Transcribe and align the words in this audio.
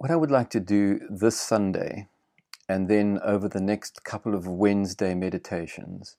What 0.00 0.12
I 0.12 0.16
would 0.16 0.30
like 0.30 0.48
to 0.50 0.60
do 0.60 1.00
this 1.10 1.40
Sunday 1.40 2.06
and 2.68 2.88
then 2.88 3.18
over 3.24 3.48
the 3.48 3.60
next 3.60 4.04
couple 4.04 4.32
of 4.32 4.46
Wednesday 4.46 5.12
meditations 5.12 6.16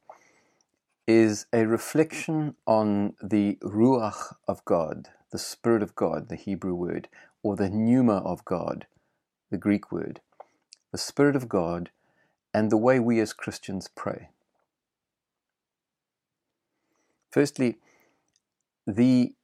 is 1.07 1.45
a 1.53 1.65
reflection 1.65 2.55
on 2.67 3.13
the 3.23 3.57
Ruach 3.63 4.35
of 4.49 4.65
God, 4.65 5.07
the 5.31 5.39
Spirit 5.39 5.81
of 5.81 5.95
God, 5.95 6.27
the 6.27 6.35
Hebrew 6.35 6.75
word, 6.75 7.07
or 7.41 7.55
the 7.55 7.69
Pneuma 7.69 8.17
of 8.17 8.43
God, 8.43 8.85
the 9.49 9.57
Greek 9.57 9.93
word, 9.93 10.19
the 10.91 10.97
Spirit 10.97 11.37
of 11.37 11.47
God, 11.47 11.89
and 12.53 12.69
the 12.69 12.75
way 12.75 12.99
we 12.99 13.21
as 13.21 13.31
Christians 13.31 13.89
pray. 13.95 14.27
Firstly, 17.31 17.77
the 18.85 19.35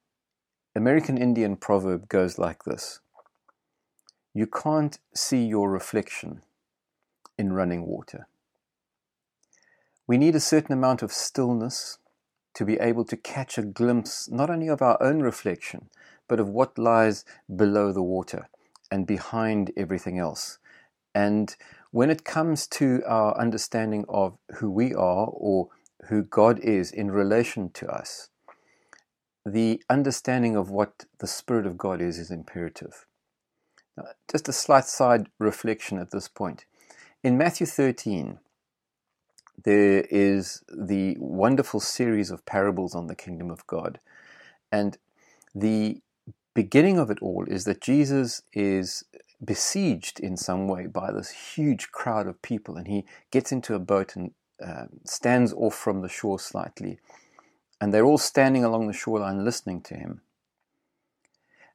American 0.76 1.18
Indian 1.18 1.56
proverb 1.56 2.10
goes 2.10 2.38
like 2.38 2.66
this 2.66 3.00
You 4.38 4.48
can't 4.48 5.00
see 5.14 5.46
your 5.46 5.72
reflection 5.72 6.42
in 7.38 7.54
running 7.54 7.86
water. 7.86 8.28
We 10.08 10.18
need 10.18 10.36
a 10.36 10.42
certain 10.42 10.74
amount 10.74 11.02
of 11.02 11.14
stillness 11.14 12.00
to 12.56 12.66
be 12.66 12.78
able 12.78 13.06
to 13.06 13.16
catch 13.16 13.58
a 13.58 13.62
glimpse 13.62 14.30
not 14.30 14.50
only 14.50 14.68
of 14.68 14.82
our 14.82 15.02
own 15.02 15.22
reflection, 15.22 15.90
but 16.28 16.42
of 16.42 16.50
what 16.50 16.78
lies 16.78 17.24
below 17.56 17.94
the 17.94 18.04
water 18.04 18.50
and 18.92 19.08
behind 19.08 19.72
everything 19.78 20.20
else. 20.20 20.58
And 21.14 21.56
when 21.92 22.10
it 22.10 22.26
comes 22.26 22.68
to 22.68 23.04
our 23.08 23.38
understanding 23.38 24.04
of 24.10 24.38
who 24.56 24.70
we 24.70 24.94
are 24.94 25.28
or 25.28 25.70
who 26.10 26.24
God 26.24 26.60
is 26.60 26.92
in 26.92 27.10
relation 27.10 27.70
to 27.70 27.88
us, 27.88 28.32
the 29.46 29.82
understanding 29.90 30.58
of 30.58 30.70
what 30.70 31.06
the 31.20 31.28
Spirit 31.28 31.66
of 31.66 31.78
God 31.78 32.02
is 32.02 32.20
is 32.20 32.32
imperative. 32.32 33.06
Now, 33.98 34.06
just 34.30 34.50
a 34.50 34.54
slight 34.54 34.86
side 34.86 35.28
reflection 35.40 35.98
at 35.98 36.12
this 36.12 36.28
point. 36.28 36.66
In 37.24 37.38
Matthew 37.38 37.66
13, 37.66 38.40
there 39.64 40.06
is 40.10 40.64
the 40.68 41.16
wonderful 41.20 41.80
series 41.80 42.30
of 42.30 42.46
parables 42.46 42.94
on 42.94 43.08
the 43.08 43.16
kingdom 43.16 43.50
of 43.50 43.66
God. 43.68 44.00
And 44.72 44.98
the 45.54 46.02
beginning 46.54 47.00
of 47.00 47.10
it 47.10 47.20
all 47.22 47.46
is 47.48 47.66
that 47.66 47.82
Jesus 47.82 48.42
is 48.54 49.06
besieged 49.44 50.20
in 50.20 50.38
some 50.38 50.68
way 50.68 50.88
by 50.88 51.12
this 51.12 51.30
huge 51.56 51.92
crowd 51.92 52.28
of 52.28 52.42
people, 52.42 52.78
and 52.78 52.88
he 52.88 53.06
gets 53.32 53.52
into 53.52 53.76
a 53.76 53.80
boat 53.80 54.16
and 54.16 54.32
uh, 54.64 54.86
stands 55.06 55.54
off 55.54 55.76
from 55.76 56.02
the 56.02 56.10
shore 56.10 56.40
slightly. 56.40 57.00
And 57.82 57.94
they're 57.94 58.06
all 58.06 58.18
standing 58.18 58.64
along 58.64 58.88
the 58.88 58.94
shoreline 58.94 59.44
listening 59.44 59.82
to 59.82 59.96
him. 59.96 60.22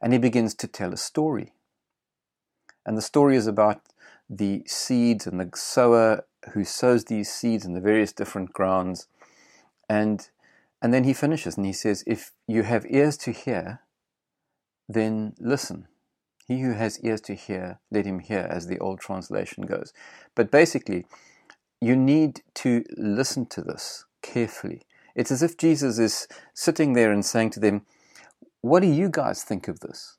And 0.00 0.12
he 0.12 0.18
begins 0.18 0.54
to 0.54 0.66
tell 0.66 0.92
a 0.92 0.96
story. 0.96 1.52
And 2.86 2.96
the 2.96 3.02
story 3.02 3.36
is 3.36 3.46
about 3.46 3.80
the 4.28 4.62
seeds 4.66 5.26
and 5.26 5.40
the 5.40 5.50
sower 5.54 6.24
who 6.52 6.64
sows 6.64 7.04
these 7.04 7.30
seeds 7.30 7.64
in 7.64 7.74
the 7.74 7.80
various 7.80 8.12
different 8.12 8.52
grounds. 8.52 9.08
And, 9.88 10.28
and 10.80 10.94
then 10.94 11.04
he 11.04 11.12
finishes 11.12 11.56
and 11.56 11.66
he 11.66 11.72
says, 11.72 12.04
If 12.06 12.32
you 12.46 12.62
have 12.62 12.86
ears 12.88 13.16
to 13.18 13.32
hear, 13.32 13.80
then 14.88 15.34
listen. 15.38 15.86
He 16.46 16.62
who 16.62 16.72
has 16.72 16.98
ears 17.00 17.20
to 17.22 17.34
hear, 17.34 17.78
let 17.92 18.06
him 18.06 18.18
hear, 18.18 18.46
as 18.50 18.66
the 18.66 18.78
old 18.78 18.98
translation 18.98 19.66
goes. 19.66 19.92
But 20.34 20.50
basically, 20.50 21.06
you 21.80 21.94
need 21.96 22.42
to 22.54 22.84
listen 22.96 23.46
to 23.46 23.62
this 23.62 24.04
carefully. 24.22 24.82
It's 25.14 25.30
as 25.30 25.42
if 25.42 25.56
Jesus 25.56 25.98
is 25.98 26.26
sitting 26.54 26.92
there 26.92 27.12
and 27.12 27.24
saying 27.24 27.50
to 27.50 27.60
them, 27.60 27.86
What 28.60 28.80
do 28.80 28.88
you 28.88 29.08
guys 29.08 29.44
think 29.44 29.68
of 29.68 29.80
this? 29.80 30.16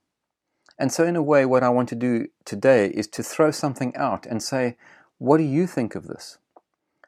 And 0.82 0.92
so, 0.92 1.06
in 1.06 1.16
a 1.16 1.22
way, 1.22 1.46
what 1.46 1.62
I 1.62 1.70
want 1.70 1.90
to 1.90 1.96
do 1.96 2.30
today 2.44 2.88
is 2.88 3.06
to 3.10 3.22
throw 3.22 3.52
something 3.52 3.96
out 3.96 4.26
and 4.26 4.42
say, 4.42 4.78
What 5.20 5.38
do 5.38 5.44
you 5.44 5.68
think 5.68 5.94
of 5.94 6.08
this? 6.08 6.40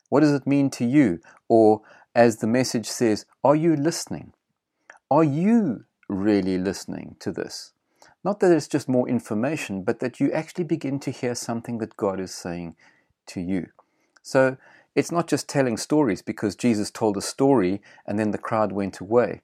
What 0.10 0.20
does 0.20 0.32
it 0.32 0.46
mean 0.46 0.70
to 0.78 0.86
you? 0.86 1.22
Or, 1.50 1.82
as 2.14 2.38
the 2.38 2.46
message 2.46 2.86
says, 2.86 3.26
Are 3.44 3.56
you 3.56 3.76
listening? 3.76 4.34
Are 5.10 5.24
you 5.24 5.86
really 6.08 6.60
listening 6.60 7.16
to 7.22 7.32
this? 7.32 7.74
Not 8.24 8.42
that 8.42 8.52
it's 8.52 8.68
just 8.68 8.88
more 8.88 9.10
information, 9.10 9.82
but 9.82 10.02
that 10.02 10.20
you 10.20 10.32
actually 10.32 10.66
begin 10.66 11.00
to 11.00 11.10
hear 11.10 11.34
something 11.34 11.80
that 11.80 11.98
God 11.98 12.20
is 12.20 12.32
saying 12.32 12.76
to 13.26 13.42
you. 13.42 13.70
So, 14.22 14.58
it's 14.94 15.12
not 15.12 15.28
just 15.28 15.50
telling 15.50 15.78
stories 15.78 16.22
because 16.22 16.56
Jesus 16.56 16.92
told 16.92 17.18
a 17.18 17.22
story 17.22 17.82
and 18.06 18.20
then 18.20 18.30
the 18.30 18.38
crowd 18.38 18.72
went 18.72 19.00
away. 19.00 19.42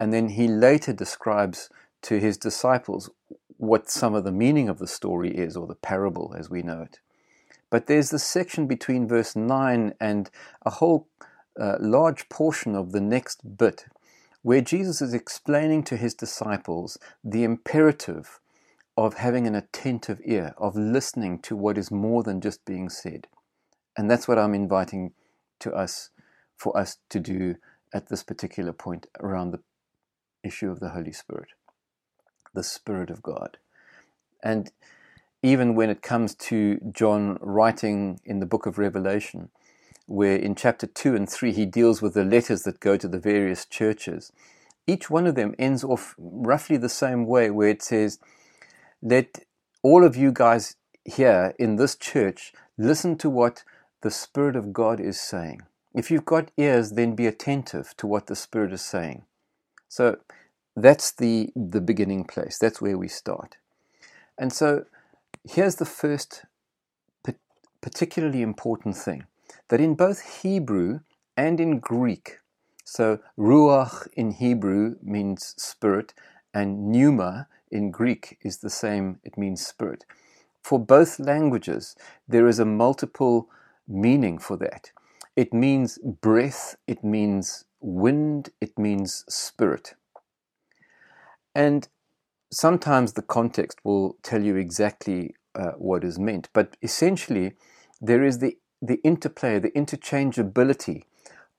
And 0.00 0.12
then 0.12 0.30
he 0.30 0.48
later 0.48 0.92
describes 0.92 1.70
to 2.02 2.18
his 2.18 2.36
disciples 2.36 3.10
what 3.58 3.90
some 3.90 4.14
of 4.14 4.24
the 4.24 4.32
meaning 4.32 4.68
of 4.68 4.78
the 4.78 4.86
story 4.86 5.36
is, 5.36 5.56
or 5.56 5.66
the 5.66 5.74
parable 5.74 6.34
as 6.38 6.48
we 6.48 6.62
know 6.62 6.80
it. 6.80 7.00
But 7.70 7.86
there's 7.86 8.10
the 8.10 8.18
section 8.18 8.66
between 8.66 9.06
verse 9.06 9.36
9 9.36 9.94
and 10.00 10.30
a 10.64 10.70
whole 10.70 11.08
uh, 11.60 11.76
large 11.80 12.28
portion 12.28 12.74
of 12.74 12.92
the 12.92 13.00
next 13.00 13.58
bit 13.58 13.86
where 14.42 14.60
Jesus 14.60 15.02
is 15.02 15.12
explaining 15.12 15.82
to 15.84 15.96
his 15.96 16.14
disciples 16.14 16.96
the 17.22 17.42
imperative 17.44 18.40
of 18.96 19.14
having 19.14 19.46
an 19.46 19.54
attentive 19.54 20.20
ear, 20.24 20.54
of 20.56 20.76
listening 20.76 21.40
to 21.40 21.56
what 21.56 21.76
is 21.76 21.90
more 21.90 22.22
than 22.22 22.40
just 22.40 22.64
being 22.64 22.88
said. 22.88 23.26
And 23.96 24.10
that's 24.10 24.28
what 24.28 24.38
I'm 24.38 24.54
inviting 24.54 25.12
to 25.60 25.72
us 25.72 26.10
for 26.56 26.76
us 26.76 26.98
to 27.10 27.20
do 27.20 27.56
at 27.92 28.08
this 28.08 28.22
particular 28.22 28.72
point 28.72 29.06
around 29.20 29.50
the 29.50 29.60
issue 30.44 30.70
of 30.70 30.80
the 30.80 30.90
Holy 30.90 31.12
Spirit 31.12 31.48
the 32.54 32.62
Spirit 32.62 33.10
of 33.10 33.22
God. 33.22 33.58
And 34.42 34.70
even 35.42 35.74
when 35.74 35.90
it 35.90 36.02
comes 36.02 36.34
to 36.34 36.80
John 36.92 37.38
writing 37.40 38.20
in 38.24 38.40
the 38.40 38.46
book 38.46 38.66
of 38.66 38.78
Revelation, 38.78 39.50
where 40.06 40.36
in 40.36 40.54
chapter 40.54 40.86
2 40.86 41.14
and 41.14 41.28
3 41.28 41.52
he 41.52 41.66
deals 41.66 42.02
with 42.02 42.14
the 42.14 42.24
letters 42.24 42.62
that 42.62 42.80
go 42.80 42.96
to 42.96 43.08
the 43.08 43.18
various 43.18 43.64
churches, 43.64 44.32
each 44.86 45.10
one 45.10 45.26
of 45.26 45.34
them 45.34 45.54
ends 45.58 45.84
off 45.84 46.14
roughly 46.18 46.76
the 46.76 46.88
same 46.88 47.26
way, 47.26 47.50
where 47.50 47.68
it 47.68 47.82
says, 47.82 48.18
Let 49.02 49.44
all 49.82 50.04
of 50.04 50.16
you 50.16 50.32
guys 50.32 50.76
here 51.04 51.54
in 51.58 51.76
this 51.76 51.94
church 51.94 52.52
listen 52.76 53.16
to 53.18 53.30
what 53.30 53.64
the 54.02 54.10
Spirit 54.10 54.56
of 54.56 54.72
God 54.72 54.98
is 54.98 55.20
saying. 55.20 55.60
If 55.94 56.10
you've 56.10 56.24
got 56.24 56.50
ears, 56.56 56.92
then 56.92 57.14
be 57.14 57.26
attentive 57.26 57.94
to 57.98 58.06
what 58.06 58.26
the 58.26 58.36
Spirit 58.36 58.72
is 58.72 58.82
saying. 58.82 59.24
So 59.88 60.18
that's 60.82 61.12
the, 61.12 61.50
the 61.56 61.80
beginning 61.80 62.24
place. 62.24 62.58
That's 62.58 62.80
where 62.80 62.98
we 62.98 63.08
start. 63.08 63.58
And 64.38 64.52
so 64.52 64.84
here's 65.48 65.76
the 65.76 65.86
first 65.86 66.44
particularly 67.82 68.42
important 68.42 68.96
thing 68.96 69.26
that 69.68 69.80
in 69.80 69.94
both 69.94 70.42
Hebrew 70.42 71.00
and 71.36 71.60
in 71.60 71.80
Greek, 71.80 72.38
so 72.84 73.20
ruach 73.38 74.08
in 74.14 74.32
Hebrew 74.32 74.96
means 75.02 75.54
spirit, 75.58 76.14
and 76.54 76.90
pneuma 76.90 77.48
in 77.70 77.90
Greek 77.90 78.38
is 78.42 78.58
the 78.58 78.70
same, 78.70 79.20
it 79.24 79.38
means 79.38 79.66
spirit. 79.66 80.04
For 80.62 80.78
both 80.78 81.20
languages, 81.20 81.96
there 82.28 82.48
is 82.48 82.58
a 82.58 82.64
multiple 82.64 83.48
meaning 83.88 84.38
for 84.38 84.56
that. 84.58 84.92
It 85.36 85.54
means 85.54 85.98
breath, 85.98 86.76
it 86.86 87.04
means 87.04 87.64
wind, 87.80 88.50
it 88.60 88.78
means 88.78 89.24
spirit. 89.28 89.94
And 91.54 91.88
sometimes 92.52 93.12
the 93.12 93.22
context 93.22 93.78
will 93.84 94.16
tell 94.22 94.42
you 94.42 94.56
exactly 94.56 95.34
uh, 95.54 95.72
what 95.72 96.04
is 96.04 96.18
meant, 96.18 96.48
but 96.52 96.76
essentially, 96.82 97.54
there 98.00 98.22
is 98.22 98.38
the, 98.38 98.56
the 98.80 99.00
interplay, 99.02 99.58
the 99.58 99.72
interchangeability 99.72 101.02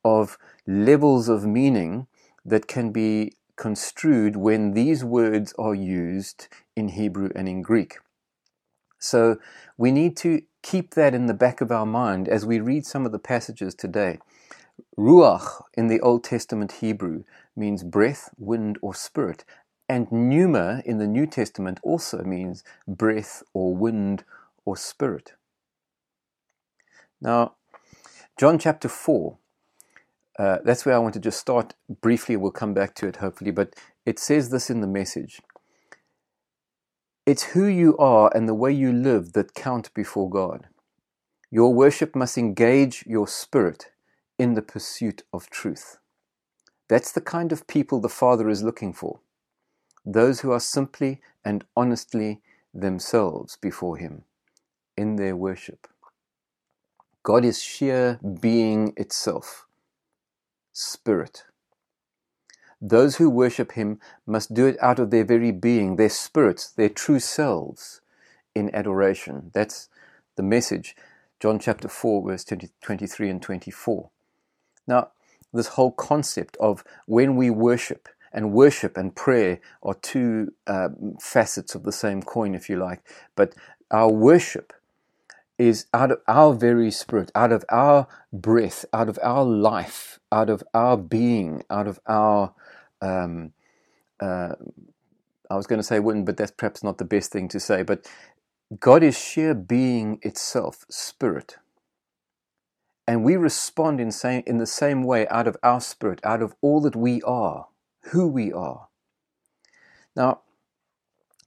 of 0.06 0.38
levels 0.66 1.28
of 1.28 1.46
meaning 1.46 2.08
that 2.46 2.68
can 2.68 2.92
be 2.92 3.34
construed 3.58 4.38
when 4.38 4.72
these 4.72 5.04
words 5.04 5.54
are 5.60 5.76
used 5.76 6.48
in 6.76 6.90
Hebrew 6.90 7.30
and 7.35 7.50
in 7.50 7.62
Greek. 7.62 7.97
So 9.00 9.38
we 9.78 9.92
need 9.92 10.16
to 10.18 10.42
keep 10.62 10.94
that 10.94 11.14
in 11.14 11.26
the 11.26 11.34
back 11.34 11.62
of 11.62 11.72
our 11.72 11.85
mind 11.85 12.28
as 12.28 12.46
we 12.46 12.59
read 12.59 12.85
some 12.85 13.06
of 13.06 13.12
the 13.12 13.20
passages 13.20 13.76
today. 13.76 14.20
Ruach 14.97 15.64
in 15.74 15.88
the 15.88 16.00
Old 16.02 16.24
Testament 16.24 16.74
Hebrew 16.74 17.24
means 17.56 17.84
breath, 17.84 18.30
wind, 18.38 18.78
or 18.82 18.94
spirit, 18.94 19.44
and 19.90 20.12
pneuma 20.12 20.84
in 20.86 21.00
the 21.00 21.08
New 21.08 21.26
Testament 21.26 21.80
also 21.82 22.24
means 22.24 22.64
breath 22.88 23.41
or 23.53 23.76
wind 23.76 24.24
or 24.64 24.78
spirit. 24.78 25.34
Now, 27.20 27.56
John 28.38 28.59
chapter 28.59 28.88
4, 28.88 29.38
uh, 30.38 30.58
that's 30.64 30.86
where 30.86 30.96
I 30.96 31.00
want 31.00 31.16
to 31.16 31.20
just 31.20 31.40
start 31.40 31.74
briefly. 32.02 32.38
We'll 32.38 32.52
come 32.52 32.74
back 32.74 32.94
to 32.96 33.08
it 33.08 33.18
hopefully, 33.18 33.52
but 33.52 33.76
it 34.06 34.20
says 34.20 34.52
this 34.52 34.70
in 34.70 34.80
the 34.82 34.88
message 34.88 35.41
It's 37.26 37.44
who 37.44 37.66
you 37.66 37.97
are 37.97 38.32
and 38.34 38.47
the 38.47 38.53
way 38.53 38.72
you 38.72 38.94
live 38.94 39.34
that 39.34 39.56
count 39.56 39.94
before 39.94 40.30
God. 40.30 40.68
Your 41.52 41.74
worship 41.74 42.16
must 42.16 42.38
engage 42.38 43.03
your 43.08 43.28
spirit 43.28 43.88
in 44.38 44.53
the 44.53 44.62
pursuit 44.62 45.24
of 45.34 45.50
truth. 45.50 45.97
That's 46.88 47.12
the 47.12 47.22
kind 47.22 47.52
of 47.52 47.68
people 47.68 48.00
the 48.00 48.08
Father 48.08 48.50
is 48.50 48.64
looking 48.64 48.94
for 48.94 49.20
those 50.05 50.41
who 50.41 50.51
are 50.51 50.59
simply 50.59 51.22
and 51.43 51.66
honestly 51.75 52.41
themselves 52.73 53.57
before 53.57 53.97
Him 53.97 54.23
in 54.97 55.16
their 55.16 55.35
worship. 55.35 55.87
God 57.23 57.46
is 57.46 57.61
sheer 57.61 58.19
being 58.41 58.93
itself, 58.97 59.66
spirit. 60.73 61.43
Those 62.81 63.17
who 63.17 63.29
worship 63.29 63.73
Him 63.73 63.99
must 64.25 64.53
do 64.53 64.66
it 64.66 64.78
out 64.81 64.99
of 64.99 65.11
their 65.11 65.25
very 65.25 65.51
being, 65.51 65.97
their 65.97 66.09
spirits, 66.09 66.69
their 66.69 66.90
true 66.90 67.19
selves 67.19 68.01
in 68.55 68.73
adoration. 68.73 69.51
That's 69.53 69.90
the 70.35 70.43
message. 70.43 70.96
John 71.40 71.59
chapter 71.59 71.87
4, 71.87 72.29
verse 72.29 72.43
20, 72.46 72.69
23 72.81 73.29
and 73.29 73.41
24. 73.41 74.09
Now, 74.87 75.09
this 75.53 75.67
whole 75.67 75.91
concept 75.91 76.57
of 76.57 76.84
when 77.05 77.35
we 77.35 77.49
worship, 77.49 78.09
and 78.34 78.53
worship 78.53 78.97
and 78.97 79.16
prayer 79.16 79.59
are 79.84 79.96
two 79.96 80.53
uh, 80.67 80.90
facets 81.22 81.76
of 81.76 81.84
the 81.84 81.91
same 81.91 82.23
coin, 82.23 82.55
if 82.55 82.70
you 82.70 82.78
like. 82.78 83.03
But 83.35 83.53
our 83.91 84.11
worship 84.11 84.73
is 85.58 85.87
out 85.93 86.11
of 86.11 86.20
our 86.28 86.53
very 86.53 86.91
spirit, 86.91 87.31
out 87.35 87.52
of 87.52 87.66
our 87.70 88.08
breath, 88.34 88.85
out 88.93 89.09
of 89.09 89.20
our 89.23 89.43
life, 89.46 90.20
out 90.31 90.49
of 90.49 90.64
our 90.73 90.97
being, 90.97 91.64
out 91.70 91.87
of 91.87 91.99
our. 92.08 92.53
Um, 93.02 93.53
uh, 94.20 94.55
I 95.49 95.55
was 95.55 95.67
going 95.67 95.79
to 95.79 95.84
say 95.84 95.99
wouldn't, 95.99 96.25
but 96.25 96.37
that's 96.37 96.52
perhaps 96.52 96.84
not 96.84 96.97
the 96.99 97.05
best 97.05 97.32
thing 97.32 97.47
to 97.49 97.59
say. 97.59 97.84
But 97.84 98.08
God 98.79 99.03
is 99.03 99.17
sheer 99.20 99.55
being 99.55 100.20
itself, 100.23 100.85
spirit. 100.90 101.58
And 103.08 103.23
we 103.23 103.37
respond 103.37 104.02
in, 104.02 104.11
same, 104.11 104.43
in 104.47 104.59
the 104.59 104.67
same 104.67 105.03
way 105.03 105.28
out 105.29 105.47
of 105.47 105.58
our 105.64 105.82
spirit, 105.82 106.22
out 106.23 106.43
of 106.43 106.55
all 106.61 106.82
that 106.82 106.96
we 106.96 107.22
are, 107.23 107.69
who 108.11 108.28
we 108.28 108.51
are. 108.51 108.87
Now, 110.16 110.41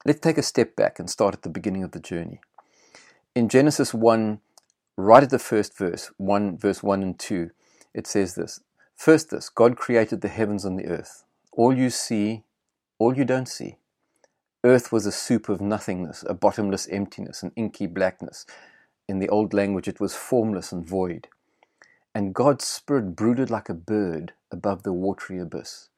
let's 0.04 0.20
take 0.20 0.38
a 0.38 0.42
step 0.42 0.76
back 0.76 0.98
and 0.98 1.10
start 1.10 1.34
at 1.34 1.42
the 1.42 1.48
beginning 1.48 1.82
of 1.82 1.92
the 1.92 2.00
journey. 2.00 2.40
In 3.34 3.48
Genesis 3.48 3.94
1, 3.94 4.40
right 4.96 5.22
at 5.22 5.30
the 5.30 5.38
first 5.38 5.76
verse, 5.76 6.10
1 6.18 6.58
verse 6.58 6.82
1 6.82 7.02
and 7.02 7.18
2, 7.18 7.50
it 7.94 8.06
says 8.06 8.34
this. 8.34 8.60
First 8.96 9.30
this, 9.30 9.48
God 9.48 9.76
created 9.76 10.20
the 10.20 10.28
heavens 10.28 10.64
and 10.64 10.78
the 10.78 10.86
earth. 10.86 11.24
All 11.52 11.76
you 11.76 11.90
see, 11.90 12.44
all 12.98 13.16
you 13.16 13.24
don't 13.24 13.48
see. 13.48 13.78
Earth 14.64 14.92
was 14.92 15.06
a 15.06 15.12
soup 15.12 15.48
of 15.48 15.60
nothingness, 15.60 16.24
a 16.28 16.34
bottomless 16.34 16.86
emptiness, 16.88 17.42
an 17.42 17.52
inky 17.56 17.86
blackness. 17.86 18.46
In 19.08 19.18
the 19.18 19.28
old 19.28 19.52
language, 19.52 19.88
it 19.88 19.98
was 19.98 20.14
formless 20.14 20.70
and 20.70 20.86
void. 20.86 21.26
And 22.14 22.34
God's 22.34 22.64
Spirit 22.64 23.16
brooded 23.16 23.50
like 23.50 23.68
a 23.68 23.74
bird 23.74 24.34
above 24.52 24.84
the 24.84 24.92
watery 24.92 25.38
abyss. 25.38 25.88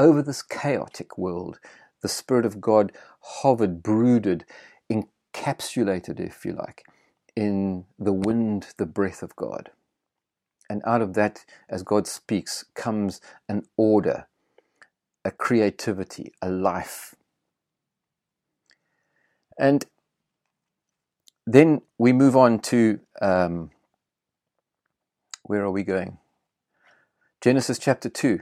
Over 0.00 0.22
this 0.22 0.42
chaotic 0.42 1.18
world, 1.18 1.60
the 2.02 2.08
Spirit 2.08 2.46
of 2.46 2.60
God 2.62 2.92
hovered, 3.22 3.84
brooded, 3.84 4.46
encapsulated, 4.90 6.20
if 6.20 6.46
you 6.46 6.54
like, 6.54 6.86
in 7.36 7.86
the 8.00 8.14
wind, 8.14 8.68
the 8.78 8.86
breath 8.86 9.22
of 9.22 9.36
God. 9.36 9.72
And 10.70 10.82
out 10.86 11.02
of 11.02 11.14
that, 11.14 11.44
as 11.68 11.84
God 11.84 12.06
speaks, 12.08 12.64
comes 12.74 13.20
an 13.48 13.64
order, 13.76 14.28
a 15.24 15.32
creativity, 15.32 16.32
a 16.42 16.50
life, 16.50 17.14
and 19.58 19.86
then 21.46 21.82
we 21.98 22.12
move 22.12 22.36
on 22.36 22.60
to 22.60 23.00
um, 23.22 23.70
where 25.44 25.62
are 25.62 25.70
we 25.72 25.84
going? 25.84 26.18
Genesis 27.42 27.78
chapter 27.78 28.08
2. 28.10 28.40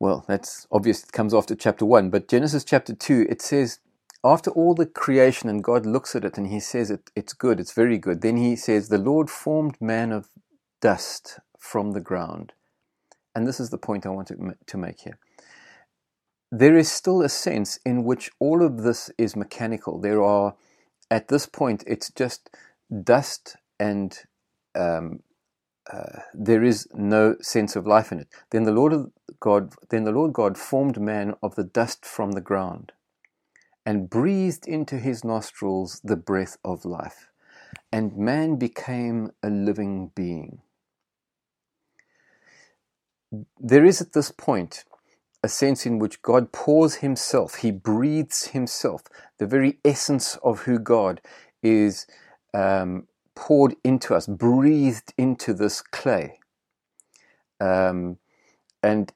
Well, 0.00 0.24
that's 0.28 0.66
obvious, 0.72 1.04
it 1.04 1.12
comes 1.12 1.34
after 1.34 1.54
chapter 1.56 1.84
1, 1.86 2.10
but 2.10 2.28
Genesis 2.28 2.64
chapter 2.64 2.94
2, 2.94 3.26
it 3.30 3.42
says, 3.42 3.80
after 4.24 4.50
all 4.52 4.74
the 4.74 4.86
creation, 4.86 5.48
and 5.48 5.64
God 5.64 5.86
looks 5.86 6.16
at 6.16 6.24
it 6.24 6.38
and 6.38 6.48
he 6.48 6.60
says 6.60 6.90
it, 6.90 7.10
it's 7.16 7.32
good, 7.32 7.60
it's 7.60 7.72
very 7.72 7.98
good. 7.98 8.22
Then 8.22 8.36
he 8.36 8.56
says, 8.56 8.88
The 8.88 8.98
Lord 8.98 9.30
formed 9.30 9.76
man 9.80 10.12
of 10.12 10.28
dust 10.82 11.40
from 11.58 11.92
the 11.92 12.00
ground. 12.00 12.52
And 13.34 13.46
this 13.46 13.60
is 13.60 13.70
the 13.70 13.78
point 13.78 14.06
I 14.06 14.10
want 14.10 14.28
to, 14.28 14.36
to 14.66 14.76
make 14.78 15.00
here 15.02 15.18
there 16.50 16.76
is 16.76 16.90
still 16.90 17.22
a 17.22 17.28
sense 17.28 17.78
in 17.84 18.04
which 18.04 18.30
all 18.40 18.62
of 18.64 18.82
this 18.82 19.10
is 19.18 19.36
mechanical. 19.36 20.00
There 20.00 20.22
are, 20.22 20.54
at 21.10 21.28
this 21.28 21.46
point, 21.46 21.84
it's 21.86 22.10
just 22.10 22.50
dust 23.04 23.56
and 23.78 24.18
um, 24.74 25.20
uh, 25.92 26.20
there 26.34 26.62
is 26.62 26.88
no 26.94 27.36
sense 27.40 27.76
of 27.76 27.86
life 27.86 28.12
in 28.12 28.20
it. 28.20 28.28
Then 28.50 28.64
the 28.64 28.72
Lord 28.72 29.10
God, 29.40 29.74
then 29.90 30.04
the 30.04 30.12
Lord 30.12 30.32
God 30.32 30.58
formed 30.58 31.00
man 31.00 31.34
of 31.42 31.54
the 31.54 31.64
dust 31.64 32.04
from 32.04 32.32
the 32.32 32.40
ground, 32.40 32.92
and 33.86 34.10
breathed 34.10 34.66
into 34.66 34.98
his 34.98 35.24
nostrils 35.24 36.00
the 36.04 36.16
breath 36.16 36.58
of 36.64 36.84
life, 36.84 37.30
and 37.90 38.16
man 38.16 38.56
became 38.56 39.30
a 39.42 39.50
living 39.50 40.10
being. 40.14 40.60
There 43.58 43.84
is 43.84 44.00
at 44.00 44.12
this 44.12 44.30
point 44.30 44.84
a 45.42 45.48
sense 45.48 45.86
in 45.86 45.98
which 45.98 46.22
God 46.22 46.52
pours 46.52 46.96
Himself, 46.96 47.56
He 47.56 47.70
breathes 47.70 48.48
Himself. 48.48 49.02
The 49.38 49.46
very 49.46 49.78
essence 49.84 50.36
of 50.42 50.60
who 50.60 50.78
God 50.78 51.20
is 51.62 52.06
um, 52.54 53.06
poured 53.38 53.76
into 53.84 54.16
us, 54.16 54.26
breathed 54.26 55.14
into 55.16 55.54
this 55.54 55.80
clay. 55.80 56.40
Um, 57.60 58.18
and 58.82 59.12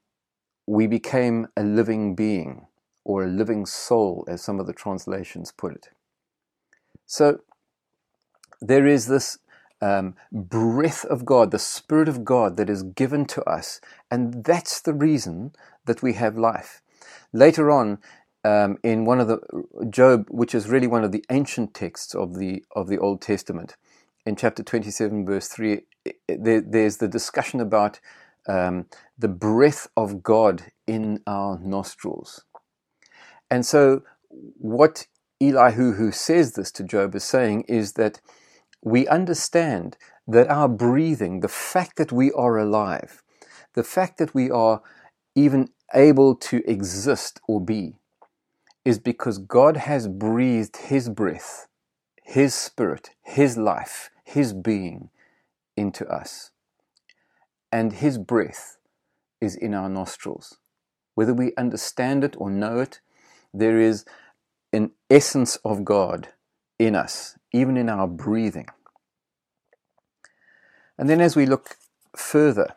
we 0.64 0.86
became 0.86 1.48
a 1.56 1.64
living 1.64 2.14
being, 2.14 2.68
or 3.04 3.24
a 3.24 3.28
living 3.28 3.66
soul, 3.66 4.24
as 4.28 4.40
some 4.40 4.60
of 4.60 4.68
the 4.68 4.72
translations 4.72 5.50
put 5.50 5.72
it. 5.72 5.88
So 7.04 7.40
there 8.60 8.86
is 8.86 9.08
this 9.08 9.38
um, 9.80 10.14
breath 10.30 11.04
of 11.06 11.24
God, 11.24 11.50
the 11.50 11.58
Spirit 11.58 12.08
of 12.08 12.24
God 12.24 12.56
that 12.56 12.70
is 12.70 12.84
given 12.84 13.26
to 13.26 13.42
us. 13.42 13.80
And 14.08 14.44
that's 14.44 14.80
the 14.80 14.94
reason 14.94 15.52
that 15.86 16.00
we 16.00 16.12
have 16.12 16.38
life. 16.38 16.80
Later 17.32 17.72
on, 17.72 17.98
um, 18.44 18.78
in 18.84 19.04
one 19.04 19.18
of 19.18 19.26
the 19.26 19.40
Job, 19.90 20.26
which 20.30 20.54
is 20.54 20.68
really 20.68 20.86
one 20.86 21.02
of 21.02 21.10
the 21.10 21.24
ancient 21.28 21.74
texts 21.74 22.14
of 22.14 22.38
the 22.38 22.64
of 22.76 22.86
the 22.86 22.98
Old 22.98 23.20
Testament, 23.20 23.76
in 24.26 24.36
chapter 24.36 24.62
27, 24.62 25.26
verse 25.26 25.48
3, 25.48 25.80
there, 26.28 26.60
there's 26.60 26.98
the 26.98 27.08
discussion 27.08 27.60
about 27.60 28.00
um, 28.48 28.86
the 29.18 29.28
breath 29.28 29.88
of 29.96 30.22
God 30.22 30.64
in 30.86 31.20
our 31.26 31.58
nostrils. 31.58 32.44
And 33.50 33.66
so, 33.66 34.02
what 34.30 35.06
Elihu, 35.40 35.92
who 35.94 36.12
says 36.12 36.54
this 36.54 36.70
to 36.72 36.84
Job, 36.84 37.14
is 37.14 37.24
saying 37.24 37.64
is 37.68 37.94
that 37.94 38.20
we 38.82 39.06
understand 39.08 39.96
that 40.26 40.48
our 40.48 40.68
breathing, 40.68 41.40
the 41.40 41.48
fact 41.48 41.96
that 41.96 42.12
we 42.12 42.32
are 42.32 42.56
alive, 42.58 43.22
the 43.74 43.84
fact 43.84 44.18
that 44.18 44.34
we 44.34 44.50
are 44.50 44.82
even 45.34 45.68
able 45.94 46.34
to 46.36 46.62
exist 46.68 47.40
or 47.48 47.60
be, 47.60 47.94
is 48.84 48.98
because 48.98 49.38
God 49.38 49.76
has 49.76 50.08
breathed 50.08 50.76
His 50.76 51.08
breath, 51.08 51.68
His 52.22 52.54
spirit, 52.54 53.10
His 53.22 53.56
life, 53.56 54.10
His 54.24 54.52
being 54.52 55.10
into 55.76 56.06
us. 56.06 56.50
And 57.70 57.94
His 57.94 58.18
breath 58.18 58.78
is 59.40 59.56
in 59.56 59.74
our 59.74 59.88
nostrils. 59.88 60.58
Whether 61.14 61.34
we 61.34 61.52
understand 61.56 62.24
it 62.24 62.34
or 62.38 62.50
know 62.50 62.78
it, 62.80 63.00
there 63.52 63.80
is 63.80 64.04
an 64.72 64.92
essence 65.10 65.56
of 65.64 65.84
God 65.84 66.28
in 66.78 66.94
us, 66.94 67.36
even 67.52 67.76
in 67.76 67.88
our 67.88 68.06
breathing. 68.06 68.68
And 70.98 71.08
then 71.08 71.20
as 71.20 71.36
we 71.36 71.46
look 71.46 71.76
further, 72.16 72.74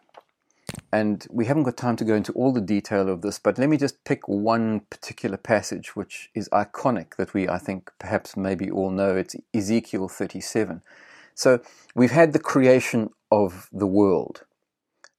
and 0.92 1.26
we 1.30 1.46
haven't 1.46 1.64
got 1.64 1.78
time 1.78 1.96
to 1.98 2.06
go 2.06 2.16
into 2.16 2.32
all 2.34 2.52
the 2.52 2.62
detail 2.62 3.10
of 3.10 3.22
this, 3.22 3.40
but 3.40 3.58
let 3.58 3.70
me 3.70 3.78
just 3.78 4.04
pick 4.04 4.28
one 4.28 4.82
particular 4.90 5.38
passage 5.38 5.96
which 5.96 6.30
is 6.34 6.50
iconic 6.50 7.16
that 7.18 7.34
we, 7.34 7.48
I 7.48 7.58
think, 7.58 7.92
perhaps 8.00 8.36
maybe 8.36 8.70
all 8.70 8.90
know. 8.90 9.16
It's 9.16 9.36
Ezekiel 9.54 10.08
37. 10.08 10.82
So 11.36 11.60
we've 11.94 12.12
had 12.12 12.34
the 12.34 12.40
creation 12.40 13.10
of 13.32 13.70
the 13.72 13.88
world 13.88 14.44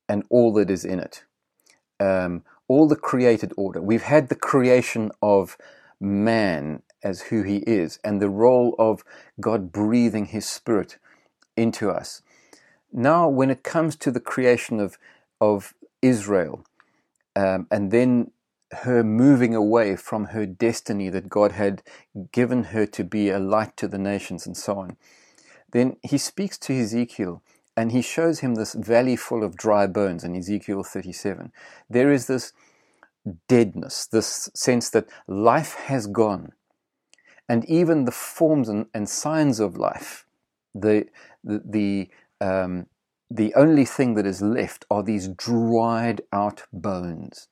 and 0.08 0.24
all 0.30 0.52
that 0.54 0.70
is 0.70 0.84
in 0.84 0.98
it, 0.98 1.24
um, 2.00 2.42
all 2.68 2.88
the 2.88 2.96
created 2.96 3.52
order. 3.56 3.80
We've 3.80 4.02
had 4.02 4.28
the 4.28 4.34
creation 4.34 5.12
of 5.22 5.56
man 6.00 6.82
as 7.02 7.22
who 7.22 7.42
he 7.42 7.58
is 7.58 7.98
and 8.02 8.20
the 8.20 8.30
role 8.30 8.74
of 8.78 9.04
God 9.40 9.70
breathing 9.70 10.26
his 10.26 10.46
spirit 10.46 10.98
into 11.56 11.90
us. 11.90 12.22
Now, 12.92 13.28
when 13.28 13.50
it 13.50 13.62
comes 13.62 13.94
to 13.96 14.10
the 14.10 14.20
creation 14.20 14.80
of 14.80 14.98
of 15.38 15.74
Israel, 16.00 16.64
um, 17.36 17.66
and 17.70 17.90
then 17.90 18.30
her 18.72 19.04
moving 19.04 19.54
away 19.54 19.96
from 19.96 20.26
her 20.26 20.46
destiny 20.46 21.10
that 21.10 21.28
God 21.28 21.52
had 21.52 21.82
given 22.32 22.64
her 22.64 22.86
to 22.86 23.04
be 23.04 23.28
a 23.28 23.38
light 23.38 23.76
to 23.76 23.86
the 23.86 23.98
nations 23.98 24.46
and 24.46 24.56
so 24.56 24.78
on. 24.78 24.96
Then 25.72 25.96
he 26.02 26.18
speaks 26.18 26.58
to 26.60 26.74
Ezekiel 26.78 27.42
and 27.76 27.92
he 27.92 28.02
shows 28.02 28.40
him 28.40 28.56
this 28.56 28.74
valley 28.74 29.16
full 29.16 29.44
of 29.44 29.56
dry 29.56 29.86
bones 29.86 30.24
in 30.24 30.36
Ezekiel 30.36 30.84
37. 30.84 31.52
There 31.90 32.12
is 32.12 32.26
this 32.26 32.52
deadness, 33.48 34.06
this 34.06 34.50
sense 34.54 34.90
that 34.90 35.08
life 35.28 35.74
has 35.74 36.06
gone. 36.06 36.52
and 37.48 37.64
even 37.66 38.04
the 38.04 38.12
forms 38.12 38.68
and, 38.68 38.86
and 38.94 39.08
signs 39.08 39.60
of 39.60 39.76
life, 39.76 40.26
the 40.74 41.06
the 41.44 41.62
the, 41.64 42.10
um, 42.46 42.86
the 43.30 43.54
only 43.54 43.84
thing 43.84 44.14
that 44.14 44.26
is 44.26 44.42
left 44.42 44.84
are 44.90 45.02
these 45.02 45.28
dried 45.28 46.22
out 46.32 46.64
bones. 46.72 47.48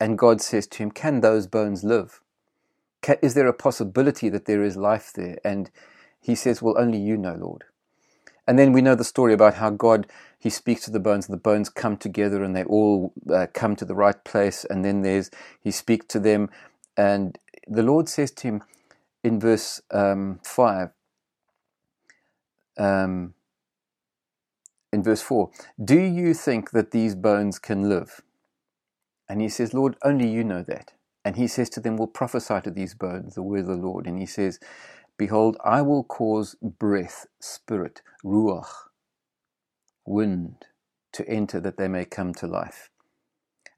And 0.00 0.18
God 0.18 0.40
says 0.42 0.66
to 0.68 0.78
him, 0.84 0.90
"Can 0.90 1.20
those 1.20 1.46
bones 1.46 1.84
live? 1.84 2.20
Is 3.22 3.34
there 3.34 3.48
a 3.48 3.54
possibility 3.54 4.28
that 4.30 4.46
there 4.46 4.64
is 4.64 4.76
life 4.76 5.12
there?" 5.14 5.38
And 5.44 5.70
he 6.20 6.34
says, 6.34 6.62
"Well, 6.62 6.76
only 6.78 6.98
you 6.98 7.16
know, 7.16 7.34
Lord." 7.34 7.64
And 8.46 8.58
then 8.58 8.72
we 8.72 8.82
know 8.82 8.94
the 8.94 9.04
story 9.04 9.34
about 9.34 9.54
how 9.54 9.70
God 9.70 10.06
he 10.38 10.50
speaks 10.50 10.84
to 10.84 10.90
the 10.90 11.00
bones, 11.00 11.28
and 11.28 11.34
the 11.34 11.40
bones 11.40 11.68
come 11.68 11.96
together, 11.96 12.42
and 12.42 12.56
they 12.56 12.64
all 12.64 13.12
uh, 13.32 13.46
come 13.52 13.76
to 13.76 13.84
the 13.84 13.94
right 13.94 14.22
place. 14.24 14.64
And 14.64 14.84
then 14.84 15.02
there's 15.02 15.30
he 15.60 15.70
speaks 15.70 16.06
to 16.08 16.20
them, 16.20 16.50
and 16.96 17.38
the 17.66 17.82
Lord 17.82 18.08
says 18.08 18.30
to 18.32 18.48
him 18.48 18.62
in 19.22 19.40
verse 19.40 19.82
um, 19.90 20.40
five, 20.44 20.90
um, 22.78 23.34
in 24.92 25.02
verse 25.02 25.22
four, 25.22 25.50
"Do 25.82 26.00
you 26.00 26.34
think 26.34 26.70
that 26.70 26.92
these 26.92 27.14
bones 27.14 27.58
can 27.58 27.88
live?" 27.88 28.22
And 29.28 29.42
he 29.42 29.48
says, 29.50 29.74
"Lord, 29.74 29.96
only 30.02 30.28
you 30.28 30.44
know 30.44 30.62
that." 30.62 30.94
And 31.24 31.36
he 31.36 31.48
says 31.48 31.68
to 31.70 31.80
them, 31.80 31.96
"Will 31.96 32.06
prophesy 32.06 32.60
to 32.62 32.70
these 32.70 32.94
bones 32.94 33.34
the 33.34 33.42
word 33.42 33.60
of 33.60 33.66
the 33.66 33.76
Lord." 33.76 34.06
And 34.06 34.18
he 34.18 34.26
says, 34.26 34.58
"Behold, 35.18 35.58
I 35.64 35.82
will 35.82 36.04
cause 36.04 36.56
breath, 36.62 37.26
spirit, 37.40 38.02
ruach." 38.24 38.86
wind 40.06 40.66
to 41.12 41.28
enter 41.28 41.60
that 41.60 41.76
they 41.76 41.88
may 41.88 42.04
come 42.04 42.34
to 42.34 42.46
life. 42.46 42.90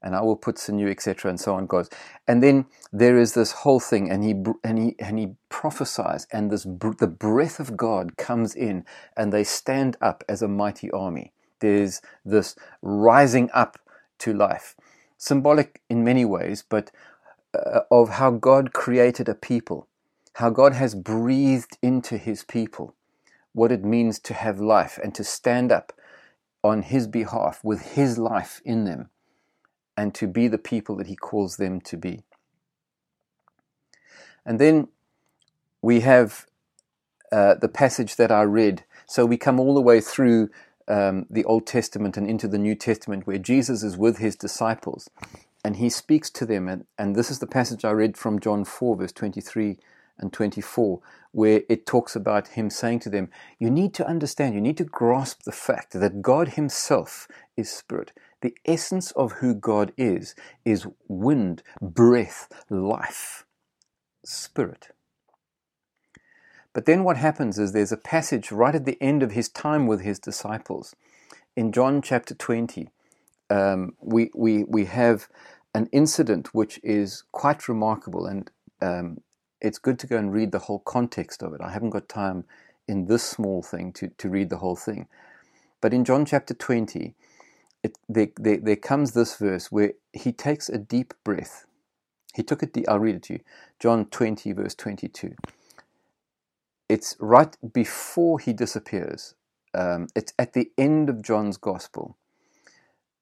And 0.03 0.15
I 0.15 0.21
will 0.21 0.37
put 0.37 0.59
sinew, 0.59 0.89
etc., 0.89 1.29
and 1.29 1.39
so 1.39 1.55
on 1.55 1.67
goes. 1.67 1.89
And 2.27 2.43
then 2.43 2.67
there 2.93 3.19
is 3.19 3.33
this 3.33 3.51
whole 3.51 3.79
thing, 3.79 4.11
and 4.11 4.23
he 4.23 4.35
and 4.63 4.79
he 4.79 4.95
and 4.99 5.19
he 5.19 5.35
prophesies, 5.49 6.27
and 6.31 6.51
this 6.51 6.63
the 6.63 7.07
breath 7.07 7.59
of 7.59 7.77
God 7.77 8.17
comes 8.17 8.55
in, 8.55 8.85
and 9.17 9.33
they 9.33 9.43
stand 9.43 9.97
up 10.01 10.23
as 10.29 10.41
a 10.41 10.47
mighty 10.47 10.91
army. 10.91 11.33
There's 11.59 12.01
this 12.25 12.55
rising 12.81 13.49
up 13.53 13.79
to 14.19 14.33
life, 14.33 14.75
symbolic 15.17 15.81
in 15.89 16.03
many 16.03 16.25
ways, 16.25 16.63
but 16.67 16.91
uh, 17.55 17.81
of 17.91 18.09
how 18.09 18.31
God 18.31 18.73
created 18.73 19.29
a 19.29 19.35
people, 19.35 19.87
how 20.33 20.49
God 20.49 20.73
has 20.73 20.95
breathed 20.95 21.77
into 21.81 22.17
His 22.17 22.43
people, 22.43 22.95
what 23.53 23.71
it 23.71 23.83
means 23.83 24.19
to 24.19 24.33
have 24.33 24.59
life 24.59 24.99
and 25.03 25.13
to 25.15 25.23
stand 25.23 25.71
up 25.71 25.93
on 26.63 26.83
His 26.83 27.07
behalf 27.07 27.59
with 27.63 27.93
His 27.93 28.17
life 28.17 28.61
in 28.63 28.85
them 28.85 29.09
and 29.97 30.13
to 30.15 30.27
be 30.27 30.47
the 30.47 30.57
people 30.57 30.95
that 30.97 31.07
He 31.07 31.15
calls 31.15 31.57
them 31.57 31.81
to 31.81 31.97
be. 31.97 32.23
And 34.45 34.59
then 34.59 34.87
we 35.81 36.01
have 36.01 36.45
uh, 37.31 37.55
the 37.55 37.69
passage 37.69 38.15
that 38.15 38.31
I 38.31 38.41
read. 38.43 38.83
So 39.05 39.25
we 39.25 39.37
come 39.37 39.59
all 39.59 39.73
the 39.73 39.81
way 39.81 40.01
through 40.01 40.49
um, 40.87 41.25
the 41.29 41.45
Old 41.45 41.67
Testament 41.67 42.17
and 42.17 42.27
into 42.27 42.47
the 42.47 42.57
New 42.57 42.75
Testament 42.75 43.27
where 43.27 43.37
Jesus 43.37 43.83
is 43.83 43.97
with 43.97 44.17
His 44.17 44.35
disciples 44.35 45.09
and 45.63 45.77
He 45.77 45.89
speaks 45.89 46.29
to 46.31 46.45
them. 46.45 46.67
And, 46.67 46.85
and 46.97 47.15
this 47.15 47.31
is 47.31 47.39
the 47.39 47.47
passage 47.47 47.85
I 47.85 47.91
read 47.91 48.17
from 48.17 48.39
John 48.39 48.65
4, 48.65 48.97
verse 48.97 49.11
23 49.11 49.77
and 50.21 50.33
24, 50.33 51.01
where 51.31 51.63
it 51.69 51.85
talks 51.85 52.15
about 52.15 52.49
him 52.49 52.69
saying 52.69 52.99
to 53.01 53.09
them, 53.09 53.29
You 53.59 53.69
need 53.69 53.93
to 53.95 54.07
understand, 54.07 54.55
you 54.55 54.61
need 54.61 54.77
to 54.77 54.85
grasp 54.85 55.43
the 55.43 55.51
fact 55.51 55.93
that 55.93 56.21
God 56.21 56.49
Himself 56.49 57.27
is 57.57 57.69
Spirit. 57.71 58.13
The 58.41 58.55
essence 58.65 59.11
of 59.11 59.33
who 59.33 59.53
God 59.53 59.93
is 59.97 60.35
is 60.65 60.87
wind, 61.07 61.63
breath, 61.81 62.49
life, 62.69 63.45
Spirit. 64.25 64.89
But 66.73 66.85
then 66.85 67.03
what 67.03 67.17
happens 67.17 67.59
is 67.59 67.71
there's 67.71 67.91
a 67.91 67.97
passage 67.97 68.51
right 68.51 68.75
at 68.75 68.85
the 68.85 69.01
end 69.01 69.23
of 69.23 69.31
his 69.31 69.49
time 69.49 69.87
with 69.87 70.01
his 70.01 70.19
disciples. 70.19 70.95
In 71.55 71.71
John 71.71 72.01
chapter 72.01 72.33
20, 72.33 72.87
um, 73.49 73.95
we, 74.01 74.31
we, 74.33 74.63
we 74.63 74.85
have 74.85 75.27
an 75.75 75.89
incident 75.91 76.53
which 76.53 76.79
is 76.83 77.23
quite 77.31 77.67
remarkable. 77.67 78.25
And 78.25 78.49
um, 78.81 79.17
it's 79.61 79.79
good 79.79 79.99
to 79.99 80.07
go 80.07 80.17
and 80.17 80.33
read 80.33 80.51
the 80.51 80.59
whole 80.59 80.79
context 80.79 81.43
of 81.43 81.53
it. 81.53 81.61
I 81.61 81.71
haven't 81.71 81.91
got 81.91 82.09
time 82.09 82.45
in 82.87 83.07
this 83.07 83.23
small 83.23 83.63
thing 83.63 83.93
to, 83.93 84.09
to 84.19 84.29
read 84.29 84.49
the 84.49 84.57
whole 84.59 84.75
thing. 84.77 85.07
But 85.81 85.93
in 85.93 86.05
John 86.05 86.25
chapter 86.25 86.53
20, 86.53 87.15
it, 87.83 87.97
there, 88.09 88.29
there, 88.37 88.57
there 88.57 88.75
comes 88.77 89.13
this 89.13 89.37
verse 89.37 89.71
where 89.71 89.93
he 90.13 90.31
takes 90.33 90.69
a 90.69 90.77
deep 90.77 91.13
breath. 91.23 91.65
He 92.35 92.43
took 92.43 92.63
it, 92.63 92.77
I'll 92.87 92.99
read 92.99 93.15
it 93.15 93.23
to 93.25 93.33
you. 93.35 93.39
John 93.79 94.05
20, 94.07 94.53
verse 94.53 94.75
22. 94.75 95.35
It's 96.89 97.15
right 97.19 97.55
before 97.73 98.39
he 98.39 98.53
disappears. 98.53 99.35
Um, 99.73 100.07
it's 100.15 100.33
at 100.39 100.53
the 100.53 100.71
end 100.77 101.09
of 101.09 101.21
John's 101.23 101.57
gospel. 101.57 102.17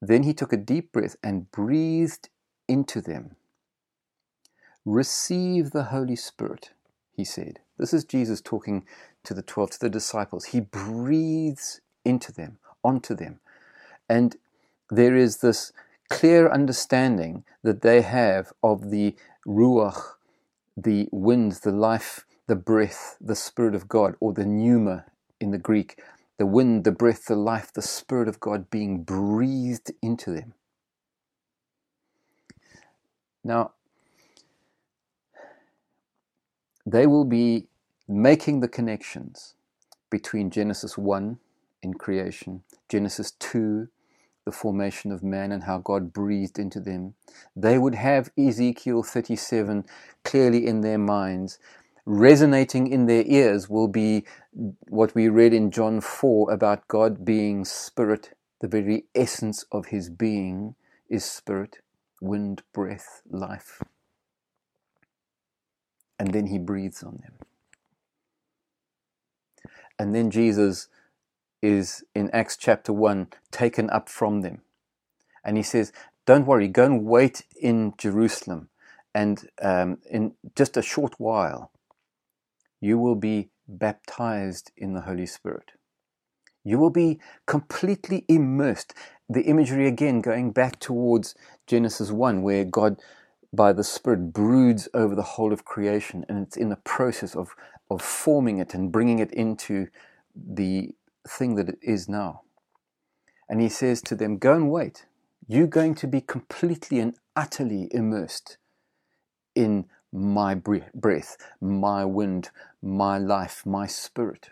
Then 0.01 0.23
he 0.23 0.33
took 0.33 0.53
a 0.53 0.57
deep 0.57 0.91
breath 0.93 1.15
and 1.23 1.51
breathed 1.51 2.29
into 2.67 3.01
them 3.01 3.35
Receive 4.85 5.71
the 5.71 5.85
Holy 5.85 6.15
Spirit, 6.15 6.71
he 7.15 7.23
said. 7.23 7.59
This 7.77 7.93
is 7.93 8.03
Jesus 8.03 8.41
talking 8.41 8.85
to 9.23 9.33
the 9.33 9.41
12, 9.41 9.71
to 9.71 9.79
the 9.79 9.89
disciples. 9.89 10.45
He 10.45 10.59
breathes 10.59 11.81
into 12.05 12.31
them, 12.31 12.57
onto 12.83 13.15
them. 13.15 13.39
And 14.09 14.35
there 14.89 15.15
is 15.15 15.37
this 15.37 15.71
clear 16.09 16.49
understanding 16.49 17.43
that 17.63 17.81
they 17.81 18.01
have 18.01 18.51
of 18.63 18.89
the 18.89 19.15
Ruach, 19.47 20.15
the 20.75 21.07
wind, 21.11 21.53
the 21.63 21.71
life, 21.71 22.25
the 22.47 22.55
breath, 22.55 23.17
the 23.21 23.35
Spirit 23.35 23.75
of 23.75 23.87
God, 23.87 24.15
or 24.19 24.33
the 24.33 24.45
pneuma 24.45 25.05
in 25.39 25.51
the 25.51 25.57
Greek, 25.57 26.01
the 26.37 26.45
wind, 26.45 26.83
the 26.83 26.91
breath, 26.91 27.25
the 27.25 27.35
life, 27.35 27.71
the 27.71 27.81
Spirit 27.81 28.27
of 28.27 28.39
God 28.39 28.69
being 28.69 29.03
breathed 29.03 29.91
into 30.01 30.31
them. 30.31 30.53
Now, 33.43 33.73
they 36.85 37.05
will 37.05 37.25
be 37.25 37.67
making 38.07 38.59
the 38.59 38.67
connections 38.67 39.53
between 40.09 40.49
Genesis 40.49 40.97
1 40.97 41.37
in 41.83 41.93
creation, 41.93 42.63
Genesis 42.89 43.31
2, 43.31 43.87
the 44.45 44.51
formation 44.51 45.11
of 45.11 45.21
man 45.21 45.51
and 45.51 45.63
how 45.63 45.77
God 45.77 46.11
breathed 46.11 46.57
into 46.57 46.79
them. 46.79 47.13
They 47.55 47.77
would 47.77 47.95
have 47.95 48.31
Ezekiel 48.37 49.03
37 49.03 49.85
clearly 50.23 50.65
in 50.65 50.81
their 50.81 50.97
minds. 50.97 51.59
Resonating 52.05 52.87
in 52.87 53.05
their 53.05 53.23
ears 53.27 53.69
will 53.69 53.87
be 53.87 54.23
what 54.87 55.13
we 55.13 55.29
read 55.29 55.53
in 55.53 55.69
John 55.69 56.01
4 56.01 56.51
about 56.51 56.87
God 56.87 57.23
being 57.23 57.65
spirit. 57.65 58.35
The 58.61 58.67
very 58.67 59.05
essence 59.13 59.63
of 59.71 59.87
his 59.87 60.09
being 60.09 60.75
is 61.09 61.23
spirit, 61.23 61.77
wind, 62.19 62.63
breath, 62.73 63.21
life 63.29 63.83
and 66.19 66.33
then 66.33 66.47
he 66.47 66.59
breathes 66.59 67.01
on 67.01 67.19
them. 67.23 67.33
And 69.97 70.13
then 70.13 70.29
Jesus 70.29 70.89
is 71.61 72.03
in 72.13 72.29
Acts 72.31 72.57
chapter 72.57 72.93
1 72.93 73.27
taken 73.51 73.89
up 73.89 74.09
from 74.09 74.41
them. 74.41 74.61
And 75.43 75.57
he 75.57 75.63
says, 75.63 75.91
Don't 76.25 76.45
worry, 76.45 76.67
go 76.67 76.85
and 76.85 77.05
wait 77.05 77.43
in 77.59 77.93
Jerusalem. 77.97 78.69
And 79.15 79.49
um, 79.61 79.97
in 80.09 80.33
just 80.55 80.77
a 80.77 80.81
short 80.81 81.15
while, 81.17 81.71
you 82.79 82.97
will 82.97 83.15
be 83.15 83.49
baptized 83.67 84.71
in 84.77 84.93
the 84.93 85.01
Holy 85.01 85.25
Spirit. 85.25 85.71
You 86.63 86.77
will 86.77 86.89
be 86.89 87.19
completely 87.45 88.25
immersed. 88.27 88.93
The 89.27 89.43
imagery 89.43 89.87
again 89.87 90.21
going 90.21 90.51
back 90.51 90.79
towards 90.79 91.35
Genesis 91.67 92.11
1, 92.11 92.41
where 92.41 92.65
God 92.65 93.01
by 93.51 93.73
the 93.73 93.83
Spirit 93.83 94.31
broods 94.33 94.87
over 94.93 95.15
the 95.15 95.21
whole 95.23 95.51
of 95.53 95.65
creation, 95.65 96.25
and 96.29 96.45
it's 96.45 96.57
in 96.57 96.69
the 96.69 96.75
process 96.75 97.35
of, 97.35 97.55
of 97.89 98.01
forming 98.01 98.59
it 98.59 98.73
and 98.73 98.91
bringing 98.91 99.19
it 99.19 99.31
into 99.31 99.87
the 100.35 100.91
thing 101.27 101.55
that 101.55 101.69
it 101.69 101.79
is 101.81 102.07
now. 102.07 102.41
And 103.49 103.59
he 103.59 103.69
says 103.69 104.01
to 104.03 104.15
them, 104.15 104.37
Go 104.37 104.53
and 104.53 104.71
wait. 104.71 105.05
You're 105.47 105.67
going 105.67 105.95
to 105.95 106.07
be 106.07 106.21
completely 106.21 106.99
and 106.99 107.15
utterly 107.35 107.87
immersed 107.91 108.57
in 109.55 109.85
my 110.13 110.53
breath, 110.53 111.37
my 111.59 112.05
wind, 112.05 112.51
my 112.81 113.17
life, 113.17 113.65
my 113.65 113.87
spirit. 113.87 114.49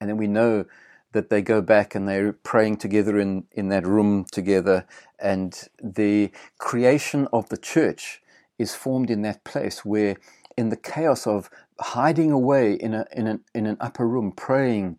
And 0.00 0.08
then 0.08 0.16
we 0.16 0.28
know 0.28 0.66
that 1.12 1.30
they 1.30 1.42
go 1.42 1.62
back 1.62 1.94
and 1.94 2.08
they're 2.08 2.32
praying 2.32 2.78
together 2.78 3.18
in, 3.18 3.44
in 3.52 3.68
that 3.70 3.86
room 3.86 4.26
together. 4.32 4.86
And 5.18 5.58
the 5.82 6.30
creation 6.58 7.28
of 7.32 7.48
the 7.50 7.58
church 7.58 8.22
is 8.58 8.74
formed 8.74 9.10
in 9.10 9.22
that 9.22 9.44
place 9.44 9.84
where, 9.84 10.16
in 10.56 10.70
the 10.70 10.76
chaos 10.76 11.26
of 11.26 11.50
hiding 11.80 12.32
away 12.32 12.74
in, 12.74 12.94
a, 12.94 13.06
in, 13.12 13.26
an, 13.26 13.40
in 13.54 13.66
an 13.66 13.78
upper 13.80 14.08
room, 14.08 14.32
praying, 14.32 14.98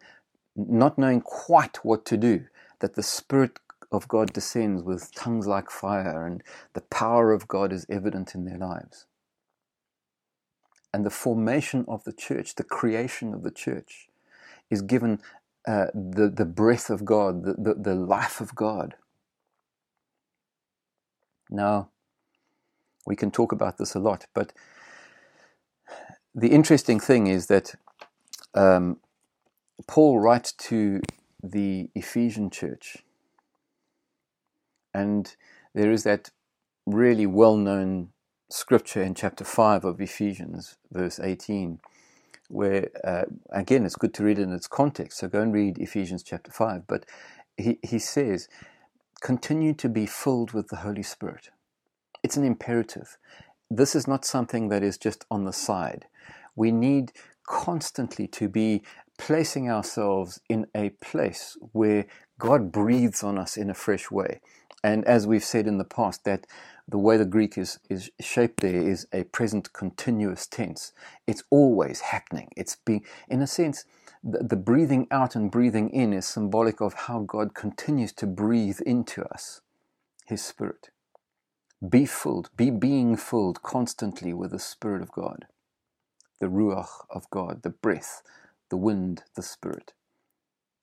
not 0.56 0.98
knowing 0.98 1.22
quite 1.22 1.78
what 1.86 2.06
to 2.06 2.18
do, 2.18 2.46
that 2.80 2.96
the 2.96 3.04
Spirit 3.04 3.60
of 3.92 4.08
God 4.08 4.34
descends 4.34 4.84
with 4.84 5.13
tongues 5.16 5.48
like 5.48 5.72
fire 5.72 6.25
and 6.25 6.44
the 6.74 6.82
power 6.82 7.34
of 7.34 7.48
God 7.48 7.74
is 7.74 7.86
evident 7.89 8.36
in 8.36 8.46
their 8.46 8.58
lives. 8.60 9.06
and 10.94 11.06
the 11.06 11.12
formation 11.12 11.86
of 11.88 12.04
the 12.06 12.13
church, 12.13 12.56
the 12.56 12.66
creation 12.66 13.34
of 13.34 13.44
the 13.44 13.51
church, 13.51 14.10
is 14.70 14.82
given 14.84 15.22
uh, 15.70 15.86
the, 15.94 16.32
the 16.36 16.46
breath 16.46 16.90
of 16.90 17.06
God, 17.06 17.44
the, 17.44 17.54
the, 17.54 17.76
the 17.76 17.94
life 17.94 18.42
of 18.42 18.56
God. 18.56 18.96
Now, 21.52 21.92
we 23.06 23.16
can 23.16 23.30
talk 23.30 23.52
about 23.52 23.78
this 23.78 23.94
a 23.94 24.00
lot, 24.00 24.26
but 24.34 24.52
the 26.34 26.48
interesting 26.48 27.00
thing 27.00 27.28
is 27.28 27.48
that 27.48 27.76
um, 28.56 28.98
Paul 29.88 30.20
writes 30.20 30.54
to 30.54 31.02
the 31.44 31.92
Ephesian 31.94 32.50
church, 32.50 32.98
and 34.92 35.36
there 35.76 35.92
is 35.92 36.02
that 36.04 36.32
really 36.88 37.28
well 37.28 37.58
known 37.58 38.10
scripture 38.50 39.04
in 39.04 39.14
chapter 39.14 39.44
5 39.44 39.86
of 39.86 40.02
Ephesians, 40.02 40.78
verse 40.92 41.20
18, 41.20 41.80
where, 42.50 42.89
uh, 43.03 43.25
again, 43.51 43.86
it's 43.86 43.96
good 43.96 44.13
to 44.15 44.24
read 44.24 44.39
in 44.39 44.51
its 44.51 44.68
context. 44.68 45.20
So 45.20 45.27
go 45.27 45.41
and 45.41 45.53
read 45.53 45.77
Ephesians 45.77 46.24
chapter 46.24 46.51
5. 46.51 46.88
But 46.88 47.06
he, 47.58 47.79
he 47.84 48.00
says, 48.00 48.50
continue 49.22 49.74
to 49.75 49.89
be 49.89 50.06
filled 50.06 50.51
with 50.51 50.68
the 50.68 50.77
Holy 50.77 51.03
Spirit. 51.03 51.50
It's 52.24 52.38
an 52.38 52.44
imperative. 52.44 53.18
This 53.70 53.96
is 53.96 54.08
not 54.08 54.25
something 54.25 54.70
that 54.70 54.84
is 54.84 54.98
just 54.98 55.25
on 55.32 55.46
the 55.46 55.53
side. 55.53 56.08
We 56.56 56.72
need 56.72 57.13
constantly 57.48 58.27
to 58.27 58.50
be 58.50 58.84
placing 59.18 59.70
ourselves 59.70 60.39
in 60.50 60.65
a 60.75 60.89
place 61.01 61.58
where 61.74 62.06
God 62.39 62.72
breathes 62.72 63.24
on 63.24 63.38
us 63.38 63.58
in 63.58 63.70
a 63.70 63.75
fresh 63.75 64.10
way. 64.10 64.41
And 64.84 65.06
as 65.06 65.27
we've 65.27 65.44
said 65.44 65.68
in 65.68 65.77
the 65.77 65.84
past, 65.86 66.24
that 66.24 66.48
the 66.89 67.00
way 67.00 67.17
the 67.17 67.25
Greek 67.25 67.58
is, 67.58 67.79
is 67.89 68.12
shaped 68.22 68.62
there 68.62 68.75
is 68.75 69.08
a 69.13 69.25
present 69.25 69.74
continuous 69.74 70.48
tense. 70.48 70.93
It's 71.27 71.43
always 71.51 72.01
happening. 72.01 72.50
It's 72.58 72.77
being, 72.86 73.05
in 73.29 73.41
a 73.41 73.48
sense, 73.48 73.86
the, 74.24 74.39
the 74.43 74.58
breathing 74.58 75.08
out 75.12 75.36
and 75.36 75.51
breathing 75.51 75.89
in 75.91 76.13
is 76.13 76.27
symbolic 76.27 76.81
of 76.81 76.93
how 76.93 77.22
God 77.22 77.55
continues 77.55 78.13
to 78.13 78.27
breathe 78.27 78.81
into 78.86 79.24
us 79.25 79.62
His 80.27 80.43
Spirit. 80.43 80.89
Be 81.89 82.05
filled, 82.05 82.51
be 82.58 82.72
being 82.72 83.17
filled 83.17 83.63
constantly 83.63 84.34
with 84.34 84.51
the 84.51 84.60
Spirit 84.60 85.01
of 85.01 85.12
God, 85.12 85.48
the 86.41 86.48
Ruach 86.48 87.05
of 87.10 87.29
God, 87.29 87.63
the 87.63 87.72
breath, 87.72 88.22
the 88.69 88.77
wind, 88.77 89.24
the 89.36 89.43
Spirit, 89.43 89.93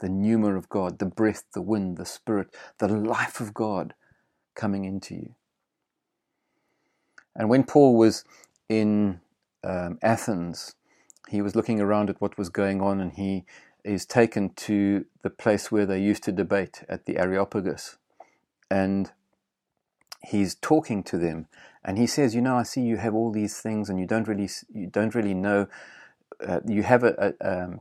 the 0.00 0.08
pneuma 0.08 0.56
of 0.56 0.68
God, 0.68 0.98
the 1.00 1.06
breath, 1.06 1.44
the 1.54 1.62
wind, 1.62 1.98
the 1.98 2.06
Spirit, 2.06 2.54
the 2.78 2.88
life 2.88 3.40
of 3.40 3.54
God 3.54 3.94
coming 4.56 4.84
into 4.84 5.14
you. 5.14 5.34
And 7.36 7.48
when 7.48 7.64
Paul 7.64 7.96
was 7.96 8.24
in 8.68 9.20
um, 9.62 9.98
Athens, 10.02 10.74
he 11.28 11.42
was 11.42 11.54
looking 11.54 11.80
around 11.80 12.08
at 12.10 12.20
what 12.20 12.38
was 12.38 12.48
going 12.48 12.80
on 12.80 13.00
and 13.00 13.12
he 13.12 13.44
is 13.84 14.06
taken 14.06 14.50
to 14.54 15.04
the 15.22 15.30
place 15.30 15.70
where 15.70 15.86
they 15.86 16.00
used 16.00 16.22
to 16.24 16.32
debate 16.32 16.82
at 16.88 17.06
the 17.06 17.18
Areopagus. 17.18 17.98
And 18.70 19.12
he's 20.24 20.54
talking 20.54 21.02
to 21.04 21.18
them 21.18 21.46
and 21.84 21.98
he 21.98 22.06
says, 22.06 22.34
"You 22.34 22.40
know, 22.40 22.56
I 22.56 22.64
see 22.64 22.80
you 22.80 22.96
have 22.96 23.14
all 23.14 23.30
these 23.30 23.60
things 23.60 23.88
and 23.88 24.00
you 24.00 24.06
don't 24.06 24.26
really 24.26 24.48
you 24.72 24.88
don't 24.88 25.14
really 25.14 25.34
know 25.34 25.68
uh, 26.44 26.60
you 26.66 26.82
have 26.82 27.04
a 27.04 27.34
a, 27.40 27.64
um, 27.64 27.80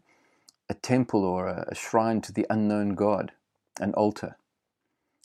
a 0.69 0.75
temple 0.75 1.23
or 1.23 1.47
a, 1.47 1.65
a 1.69 1.75
shrine 1.75 2.21
to 2.21 2.31
the 2.31 2.45
unknown 2.49 2.95
God, 2.95 3.31
an 3.79 3.93
altar." 3.93 4.37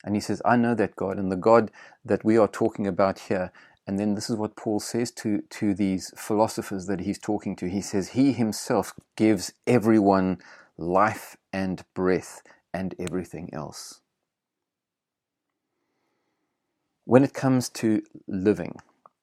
And 0.04 0.14
he 0.14 0.20
says, 0.20 0.40
I 0.44 0.56
know 0.56 0.74
that 0.74 0.96
God, 0.96 1.18
and 1.18 1.30
the 1.30 1.36
God 1.36 1.70
that 2.04 2.24
we 2.24 2.38
are 2.38 2.48
talking 2.48 2.86
about 2.86 3.18
here 3.18 3.52
and 3.86 3.98
then 3.98 4.14
this 4.14 4.30
is 4.30 4.36
what 4.36 4.56
Paul 4.56 4.80
says 4.80 5.10
to, 5.12 5.42
to 5.50 5.74
these 5.74 6.12
philosophers 6.16 6.86
that 6.86 7.00
he's 7.00 7.18
talking 7.18 7.56
to. 7.56 7.68
He 7.68 7.80
says, 7.80 8.10
He 8.10 8.32
himself 8.32 8.94
gives 9.16 9.52
everyone 9.66 10.38
life 10.76 11.36
and 11.52 11.84
breath 11.94 12.42
and 12.72 12.94
everything 12.98 13.50
else. 13.52 14.00
When 17.04 17.24
it 17.24 17.34
comes 17.34 17.68
to 17.70 18.02
living, 18.28 18.76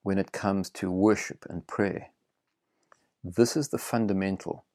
when 0.03 0.17
it 0.17 0.31
comes 0.31 0.69
to 0.71 0.91
worship 0.91 1.45
and 1.49 1.65
prayer, 1.65 2.09
this 3.23 3.55
is 3.55 3.69
the 3.69 3.77
fundamental 3.77 4.65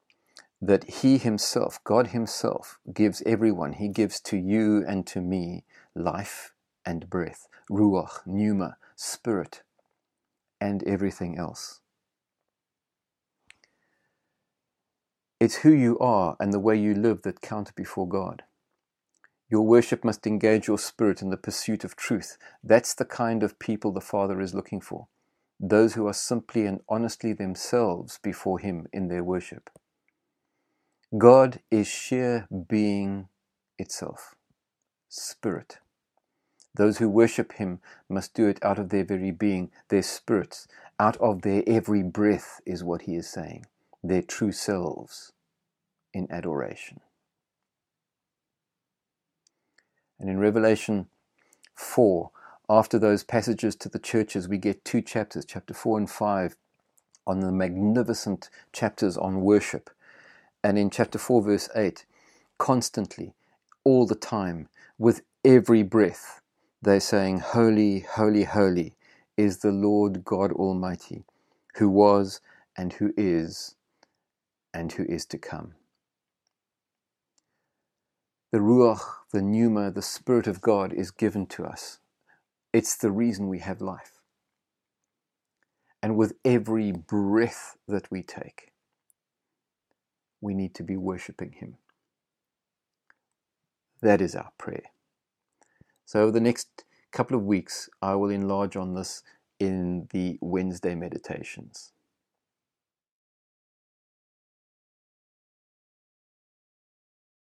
that 0.61 0.85
He 0.85 1.19
Himself, 1.19 1.83
God 1.85 2.09
Himself, 2.09 2.79
gives 2.93 3.23
everyone. 3.27 3.75
He 3.75 3.89
gives 3.89 4.21
to 4.23 4.37
you 4.37 4.85
and 4.87 5.07
to 5.09 5.21
me 5.21 5.65
life 5.95 6.53
and 6.87 7.11
breath, 7.11 7.49
ruach, 7.71 8.25
pneuma, 8.25 8.77
spirit, 8.97 9.63
and 10.63 10.85
everything 10.85 11.39
else. 11.39 11.81
It's 15.41 15.57
who 15.57 15.73
you 15.73 15.99
are 15.99 16.37
and 16.41 16.53
the 16.53 16.61
way 16.61 16.77
you 16.79 16.95
live 16.95 17.23
that 17.23 17.43
count 17.43 17.75
before 17.75 18.09
God. 18.09 18.45
Your 19.51 19.67
worship 19.67 20.05
must 20.05 20.27
engage 20.27 20.69
your 20.69 20.79
spirit 20.79 21.21
in 21.21 21.31
the 21.31 21.37
pursuit 21.37 21.85
of 21.85 21.97
truth. 21.97 22.39
That's 22.65 22.95
the 22.95 23.05
kind 23.05 23.43
of 23.43 23.59
people 23.59 23.93
the 23.93 24.01
Father 24.01 24.41
is 24.41 24.55
looking 24.55 24.81
for. 24.81 25.09
Those 25.61 25.95
who 25.95 26.07
are 26.07 26.15
simply 26.15 26.67
and 26.67 26.81
honestly 26.89 27.35
themselves 27.35 28.21
before 28.23 28.61
Him 28.61 28.87
in 28.93 29.09
their 29.09 29.25
worship. 29.25 29.69
God 31.19 31.61
is 31.71 31.89
sheer 31.89 32.49
being 32.69 33.29
itself, 33.79 34.35
spirit. 35.09 35.79
Those 36.75 36.99
who 36.99 37.09
worship 37.09 37.53
him 37.55 37.81
must 38.09 38.35
do 38.35 38.47
it 38.47 38.63
out 38.65 38.79
of 38.79 38.89
their 38.89 39.05
very 39.05 39.31
being, 39.31 39.71
their 39.89 40.03
spirits, 40.03 40.67
out 40.99 41.17
of 41.19 41.43
their 41.43 41.63
every 41.67 42.03
breath, 42.03 42.61
is 42.65 42.83
what 42.83 43.03
he 43.03 43.17
is 43.17 43.29
saying, 43.29 43.67
their 44.03 44.23
true 44.23 44.53
selves 44.53 45.33
in 46.15 46.31
adoration. 46.31 47.01
And 50.19 50.31
in 50.31 50.39
Revelation 50.39 51.09
4, 51.75 52.31
after 52.71 52.99
those 52.99 53.25
passages 53.25 53.75
to 53.77 53.89
the 53.89 53.99
churches, 53.99 54.49
we 54.49 54.57
get 54.57 54.85
two 54.85 55.03
chapters, 55.03 55.45
chapter 55.45 55.75
4 55.75 55.99
and 55.99 56.11
5, 56.11 56.57
on 57.27 57.41
the 57.41 57.53
magnificent 57.53 58.49
chapters 58.73 59.17
on 59.17 59.43
worship. 59.43 59.91
And 60.65 60.79
in 60.79 60.91
chapter 60.91 61.19
4, 61.19 61.43
verse 61.43 61.69
8, 61.75 62.07
constantly, 62.59 63.35
all 63.85 64.07
the 64.07 64.15
time, 64.15 64.69
with 64.99 65.23
every 65.45 65.83
breath, 65.83 66.42
they're 66.83 67.01
saying, 67.01 67.41
Holy, 67.41 68.01
holy, 68.01 68.45
holy 68.45 68.97
is 69.37 69.59
the 69.59 69.73
Lord 69.73 70.25
God 70.25 70.53
Almighty, 70.53 71.25
who 71.77 71.89
was 71.89 72.41
and 72.77 72.95
who 72.95 73.15
is 73.17 73.77
and 74.75 74.93
who 74.93 75.05
is 75.05 75.27
to 75.27 75.39
come. 75.39 75.75
The 78.53 78.59
Ruach, 78.61 79.03
the 79.33 79.43
Pneuma, 79.43 79.91
the 79.93 80.03
Spirit 80.03 80.47
of 80.47 80.63
God 80.63 80.93
is 80.93 81.11
given 81.11 81.47
to 81.49 81.65
us. 81.65 82.01
It's 82.73 82.97
the 82.97 83.11
reason 83.13 83.49
we 83.49 83.61
have 83.61 83.81
life. 83.83 84.21
And 86.03 86.17
with 86.17 86.35
every 86.45 86.93
breath 86.93 87.77
that 87.89 88.11
we 88.11 88.23
take, 88.23 88.73
we 90.41 90.55
need 90.55 90.75
to 90.77 90.85
be 90.85 90.97
worshipping 90.97 91.53
Him. 91.53 91.77
That 94.03 94.21
is 94.21 94.37
our 94.37 94.53
prayer. 94.59 94.85
So, 96.05 96.23
over 96.23 96.33
the 96.33 96.41
next 96.41 96.85
couple 97.11 97.37
of 97.37 97.45
weeks, 97.45 97.89
I 98.01 98.15
will 98.15 98.31
enlarge 98.31 98.77
on 98.77 98.95
this 98.95 99.23
in 99.59 100.09
the 100.13 100.39
Wednesday 100.41 100.95
meditations. 100.95 101.93